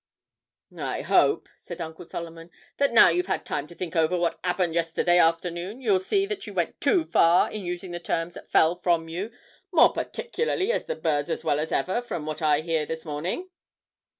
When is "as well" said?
11.29-11.59